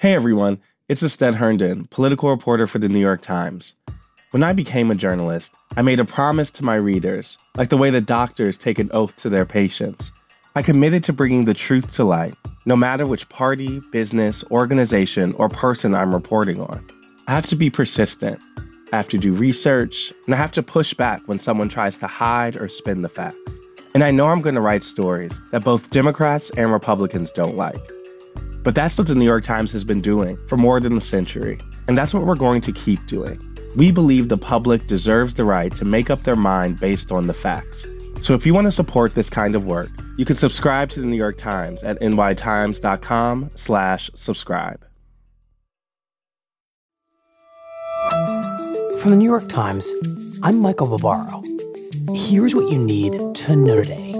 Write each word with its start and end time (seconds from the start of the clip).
Hey 0.00 0.14
everyone, 0.14 0.62
it's 0.88 1.02
Astead 1.02 1.34
Herndon, 1.34 1.86
political 1.88 2.30
reporter 2.30 2.66
for 2.66 2.78
the 2.78 2.88
New 2.88 2.98
York 2.98 3.20
Times. 3.20 3.74
When 4.30 4.42
I 4.42 4.54
became 4.54 4.90
a 4.90 4.94
journalist, 4.94 5.54
I 5.76 5.82
made 5.82 6.00
a 6.00 6.06
promise 6.06 6.50
to 6.52 6.64
my 6.64 6.76
readers, 6.76 7.36
like 7.54 7.68
the 7.68 7.76
way 7.76 7.90
that 7.90 8.06
doctors 8.06 8.56
take 8.56 8.78
an 8.78 8.88
oath 8.94 9.14
to 9.18 9.28
their 9.28 9.44
patients. 9.44 10.10
I 10.54 10.62
committed 10.62 11.04
to 11.04 11.12
bringing 11.12 11.44
the 11.44 11.52
truth 11.52 11.94
to 11.96 12.04
light, 12.04 12.32
no 12.64 12.76
matter 12.76 13.06
which 13.06 13.28
party, 13.28 13.82
business, 13.92 14.42
organization, 14.50 15.34
or 15.34 15.50
person 15.50 15.94
I'm 15.94 16.14
reporting 16.14 16.62
on. 16.62 16.82
I 17.26 17.34
have 17.34 17.48
to 17.48 17.54
be 17.54 17.68
persistent. 17.68 18.42
I 18.94 18.96
have 18.96 19.08
to 19.08 19.18
do 19.18 19.34
research, 19.34 20.14
and 20.24 20.34
I 20.34 20.38
have 20.38 20.52
to 20.52 20.62
push 20.62 20.94
back 20.94 21.20
when 21.26 21.40
someone 21.40 21.68
tries 21.68 21.98
to 21.98 22.06
hide 22.06 22.56
or 22.56 22.68
spin 22.68 23.00
the 23.00 23.10
facts. 23.10 23.58
And 23.92 24.02
I 24.02 24.12
know 24.12 24.28
I'm 24.28 24.40
going 24.40 24.54
to 24.54 24.62
write 24.62 24.82
stories 24.82 25.38
that 25.50 25.62
both 25.62 25.90
Democrats 25.90 26.48
and 26.56 26.72
Republicans 26.72 27.32
don't 27.32 27.58
like. 27.58 27.76
But 28.62 28.74
that's 28.74 28.98
what 28.98 29.06
the 29.06 29.14
New 29.14 29.24
York 29.24 29.44
Times 29.44 29.72
has 29.72 29.84
been 29.84 30.00
doing 30.00 30.36
for 30.48 30.56
more 30.56 30.80
than 30.80 30.96
a 30.96 31.00
century, 31.00 31.58
and 31.88 31.96
that's 31.96 32.12
what 32.12 32.24
we're 32.24 32.34
going 32.34 32.60
to 32.62 32.72
keep 32.72 33.04
doing. 33.06 33.40
We 33.76 33.90
believe 33.92 34.28
the 34.28 34.36
public 34.36 34.86
deserves 34.86 35.34
the 35.34 35.44
right 35.44 35.74
to 35.76 35.84
make 35.84 36.10
up 36.10 36.22
their 36.22 36.36
mind 36.36 36.80
based 36.80 37.12
on 37.12 37.26
the 37.26 37.34
facts. 37.34 37.86
So 38.20 38.34
if 38.34 38.44
you 38.44 38.52
want 38.52 38.66
to 38.66 38.72
support 38.72 39.14
this 39.14 39.30
kind 39.30 39.54
of 39.54 39.64
work, 39.64 39.88
you 40.18 40.24
can 40.24 40.36
subscribe 40.36 40.90
to 40.90 41.00
the 41.00 41.06
New 41.06 41.16
York 41.16 41.38
Times 41.38 41.82
at 41.82 41.98
nytimes.com 42.00 43.50
slash 43.54 44.10
subscribe. 44.14 44.84
From 49.00 49.12
the 49.12 49.16
New 49.16 49.24
York 49.24 49.48
Times, 49.48 49.90
I'm 50.42 50.60
Michael 50.60 50.98
Barbaro. 50.98 51.42
Here's 52.14 52.54
what 52.54 52.70
you 52.70 52.78
need 52.78 53.12
to 53.34 53.56
know 53.56 53.82
today. 53.82 54.12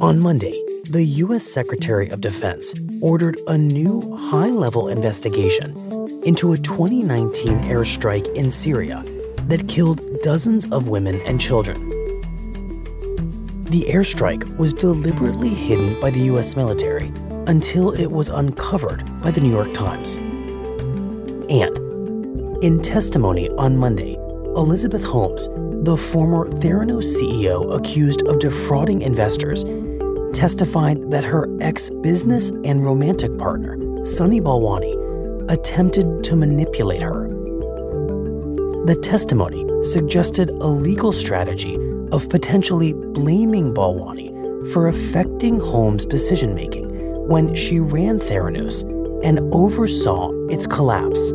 On 0.00 0.18
Monday, 0.18 0.63
the 0.90 1.02
U.S. 1.02 1.44
Secretary 1.44 2.08
of 2.10 2.20
Defense 2.20 2.74
ordered 3.00 3.40
a 3.46 3.56
new 3.56 4.16
high 4.16 4.48
level 4.50 4.88
investigation 4.88 5.70
into 6.24 6.52
a 6.52 6.58
2019 6.58 7.60
airstrike 7.60 8.32
in 8.34 8.50
Syria 8.50 9.02
that 9.48 9.66
killed 9.68 10.00
dozens 10.22 10.70
of 10.70 10.88
women 10.88 11.20
and 11.22 11.40
children. 11.40 11.88
The 13.64 13.86
airstrike 13.88 14.56
was 14.58 14.72
deliberately 14.72 15.48
hidden 15.48 15.98
by 16.00 16.10
the 16.10 16.20
U.S. 16.20 16.54
military 16.54 17.10
until 17.46 17.92
it 17.92 18.10
was 18.10 18.28
uncovered 18.28 19.02
by 19.22 19.30
the 19.30 19.40
New 19.40 19.50
York 19.50 19.72
Times. 19.72 20.16
And 21.48 22.62
in 22.62 22.80
testimony 22.80 23.48
on 23.50 23.78
Monday, 23.78 24.14
Elizabeth 24.54 25.02
Holmes, 25.02 25.48
the 25.84 25.96
former 25.96 26.48
Theranos 26.48 27.04
CEO 27.04 27.76
accused 27.76 28.22
of 28.22 28.38
defrauding 28.38 29.02
investors, 29.02 29.64
testified 30.34 31.10
that 31.10 31.24
her 31.24 31.48
ex 31.60 31.88
business 32.02 32.50
and 32.64 32.84
romantic 32.84 33.38
partner, 33.38 33.78
Sunny 34.04 34.40
Balwani, 34.40 34.94
attempted 35.50 36.24
to 36.24 36.36
manipulate 36.36 37.02
her. 37.02 37.28
The 38.86 38.96
testimony 38.96 39.64
suggested 39.82 40.50
a 40.50 40.66
legal 40.66 41.12
strategy 41.12 41.78
of 42.12 42.28
potentially 42.28 42.92
blaming 42.92 43.72
Balwani 43.72 44.32
for 44.72 44.88
affecting 44.88 45.60
Holmes' 45.60 46.04
decision 46.04 46.54
making 46.54 46.90
when 47.28 47.54
she 47.54 47.80
ran 47.80 48.18
Theranos 48.18 48.82
and 49.24 49.40
oversaw 49.54 50.30
its 50.48 50.66
collapse. 50.66 51.32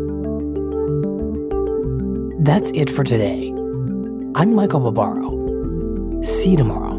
That's 2.41 2.72
it 2.72 2.89
for 2.89 3.03
today. 3.03 3.50
I'm 4.36 4.53
Michael 4.53 4.91
Barbaro. 4.91 6.22
See 6.22 6.52
you 6.52 6.58
tomorrow. 6.58 6.98